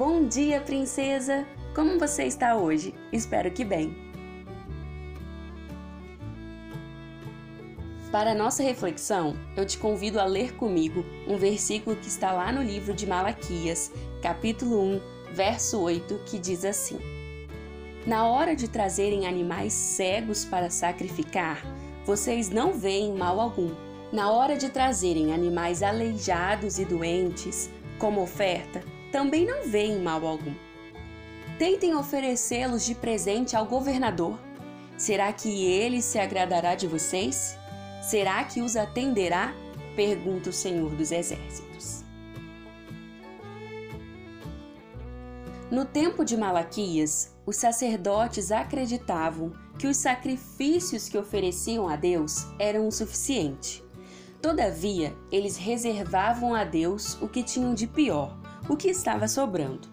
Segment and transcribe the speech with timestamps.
[0.00, 1.46] Bom dia, princesa!
[1.74, 2.94] Como você está hoje?
[3.12, 3.94] Espero que bem.
[8.10, 12.62] Para nossa reflexão, eu te convido a ler comigo um versículo que está lá no
[12.62, 15.00] livro de Malaquias, capítulo 1,
[15.34, 16.98] verso 8, que diz assim:
[18.06, 21.62] Na hora de trazerem animais cegos para sacrificar,
[22.06, 23.70] vocês não veem mal algum.
[24.10, 30.54] Na hora de trazerem animais aleijados e doentes como oferta, também não veem mal algum.
[31.58, 34.38] Tentem oferecê-los de presente ao governador.
[34.96, 37.56] Será que ele se agradará de vocês?
[38.02, 39.54] Será que os atenderá?
[39.94, 42.04] Pergunta o Senhor dos Exércitos.
[45.70, 52.88] No tempo de Malaquias, os sacerdotes acreditavam que os sacrifícios que ofereciam a Deus eram
[52.88, 53.84] o suficiente.
[54.42, 58.36] Todavia, eles reservavam a Deus o que tinham de pior,
[58.70, 59.88] o que estava sobrando.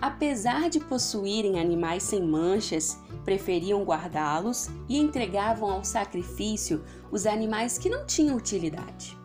[0.00, 7.90] Apesar de possuírem animais sem manchas, preferiam guardá-los e entregavam ao sacrifício os animais que
[7.90, 9.16] não tinham utilidade.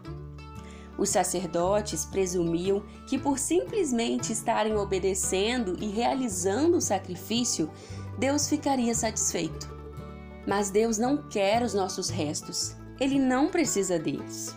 [0.98, 7.72] Os sacerdotes presumiam que, por simplesmente estarem obedecendo e realizando o sacrifício,
[8.20, 9.74] Deus ficaria satisfeito.
[10.46, 14.54] Mas Deus não quer os nossos restos, ele não precisa deles.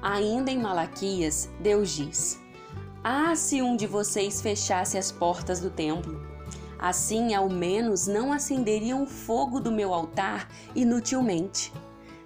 [0.00, 2.38] Ainda em Malaquias, Deus diz:
[3.02, 6.26] Ah, se um de vocês fechasse as portas do templo!
[6.78, 11.72] Assim, ao menos, não acenderiam o fogo do meu altar inutilmente.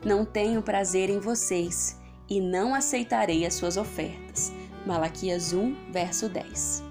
[0.04, 1.98] Não tenho prazer em vocês
[2.28, 4.52] e não aceitarei as suas ofertas.
[4.84, 6.82] Malaquias 1, verso 10.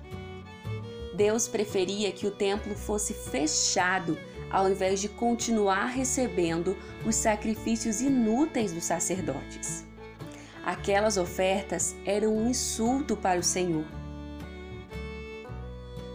[1.16, 4.18] Deus preferia que o templo fosse fechado
[4.50, 9.91] ao invés de continuar recebendo os sacrifícios inúteis dos sacerdotes.
[10.66, 13.86] Aquelas ofertas eram um insulto para o Senhor.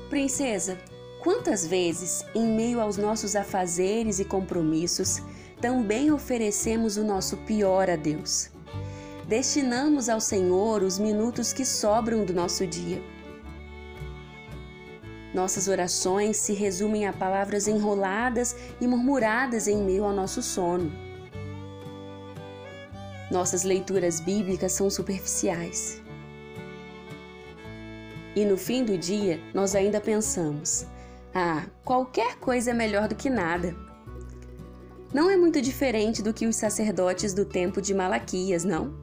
[0.09, 0.79] Princesa,
[1.23, 5.21] quantas vezes, em meio aos nossos afazeres e compromissos,
[5.61, 8.51] também oferecemos o nosso pior a Deus?
[9.27, 13.03] Destinamos ao Senhor os minutos que sobram do nosso dia.
[15.35, 20.93] Nossas orações se resumem a palavras enroladas e murmuradas em meio ao nosso sono.
[23.31, 26.01] Nossas leituras bíblicas são superficiais.
[28.37, 30.87] E no fim do dia, nós ainda pensamos:
[31.35, 33.75] ah, qualquer coisa é melhor do que nada.
[35.13, 38.95] Não é muito diferente do que os sacerdotes do tempo de Malaquias, não?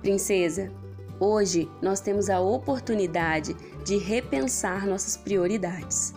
[0.00, 0.72] Princesa,
[1.18, 6.14] hoje nós temos a oportunidade de repensar nossas prioridades.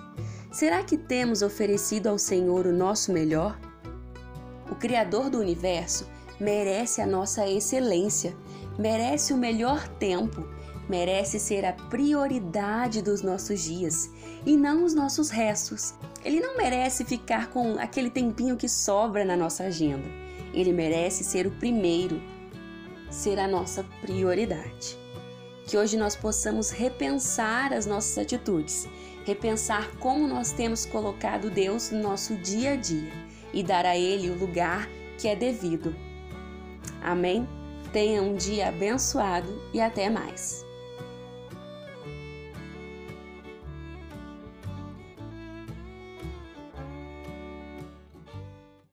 [0.51, 3.59] Será que temos oferecido ao Senhor o nosso melhor?
[4.73, 8.35] O Criador do universo merece a nossa excelência,
[8.75, 10.47] merece o melhor tempo,
[10.89, 14.09] merece ser a prioridade dos nossos dias
[14.43, 15.93] e não os nossos restos.
[16.25, 20.07] Ele não merece ficar com aquele tempinho que sobra na nossa agenda.
[20.55, 22.19] Ele merece ser o primeiro,
[23.11, 24.97] ser a nossa prioridade.
[25.67, 28.87] Que hoje nós possamos repensar as nossas atitudes,
[29.23, 33.22] repensar como nós temos colocado Deus no nosso dia a dia
[33.53, 35.95] e dar a Ele o lugar que é devido.
[37.01, 37.47] Amém?
[37.91, 40.65] Tenha um dia abençoado e até mais.